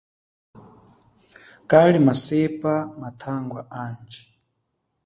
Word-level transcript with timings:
Kali 1.71 1.99
masepa 2.05 2.73
mathangwa 3.01 3.59
handji. 3.73 4.21